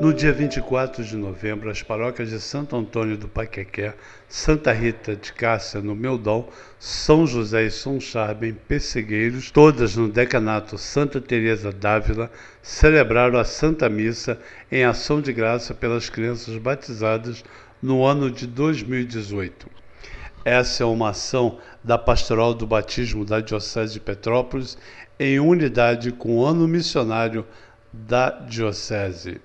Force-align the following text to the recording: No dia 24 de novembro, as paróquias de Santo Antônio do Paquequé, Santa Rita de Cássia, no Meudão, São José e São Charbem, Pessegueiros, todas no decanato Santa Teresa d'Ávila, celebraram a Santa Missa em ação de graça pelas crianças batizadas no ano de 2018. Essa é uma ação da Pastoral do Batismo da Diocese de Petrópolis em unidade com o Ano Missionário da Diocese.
No 0.00 0.12
dia 0.12 0.32
24 0.32 1.04
de 1.04 1.16
novembro, 1.16 1.70
as 1.70 1.80
paróquias 1.80 2.30
de 2.30 2.40
Santo 2.40 2.74
Antônio 2.74 3.16
do 3.16 3.28
Paquequé, 3.28 3.94
Santa 4.28 4.72
Rita 4.72 5.14
de 5.14 5.32
Cássia, 5.32 5.80
no 5.80 5.94
Meudão, 5.94 6.48
São 6.80 7.24
José 7.24 7.66
e 7.66 7.70
São 7.70 8.00
Charbem, 8.00 8.52
Pessegueiros, 8.52 9.52
todas 9.52 9.94
no 9.94 10.08
decanato 10.08 10.76
Santa 10.76 11.20
Teresa 11.20 11.70
d'Ávila, 11.70 12.28
celebraram 12.60 13.38
a 13.38 13.44
Santa 13.44 13.88
Missa 13.88 14.36
em 14.70 14.84
ação 14.84 15.20
de 15.20 15.32
graça 15.32 15.72
pelas 15.72 16.10
crianças 16.10 16.56
batizadas 16.56 17.44
no 17.80 18.04
ano 18.04 18.32
de 18.32 18.48
2018. 18.48 19.70
Essa 20.44 20.82
é 20.82 20.86
uma 20.86 21.10
ação 21.10 21.58
da 21.84 21.96
Pastoral 21.96 22.52
do 22.52 22.66
Batismo 22.66 23.24
da 23.24 23.38
Diocese 23.40 23.94
de 23.94 24.00
Petrópolis 24.00 24.76
em 25.20 25.38
unidade 25.38 26.10
com 26.10 26.38
o 26.38 26.44
Ano 26.44 26.66
Missionário 26.66 27.46
da 27.94 28.30
Diocese. 28.30 29.32